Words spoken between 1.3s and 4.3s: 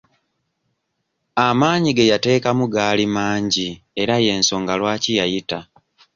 Amaanyi ge yateekamu gaali mangi era